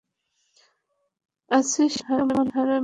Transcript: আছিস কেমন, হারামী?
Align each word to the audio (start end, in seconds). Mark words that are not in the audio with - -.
আছিস 1.51 1.93
কেমন, 2.05 2.45
হারামী? 2.55 2.79